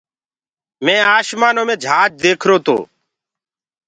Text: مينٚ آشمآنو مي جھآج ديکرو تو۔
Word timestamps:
مينٚ 0.83 1.07
آشمآنو 1.15 1.63
مي 1.67 1.75
جھآج 1.83 2.09
ديکرو 2.21 2.57
تو۔ 2.65 2.77